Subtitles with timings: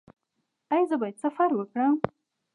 [0.71, 1.95] ایا زه باید سفر وکړم؟